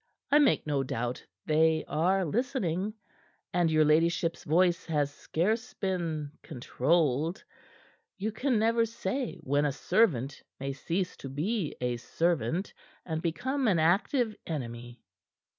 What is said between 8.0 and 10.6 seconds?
You can never say when a servant